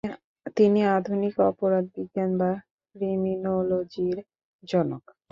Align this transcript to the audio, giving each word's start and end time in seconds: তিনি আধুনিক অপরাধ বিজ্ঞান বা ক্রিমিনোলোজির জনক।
তিনি 0.57 0.79
আধুনিক 0.95 1.35
অপরাধ 1.49 1.85
বিজ্ঞান 1.95 2.31
বা 2.39 2.51
ক্রিমিনোলোজির 2.95 4.17
জনক। 4.63 5.03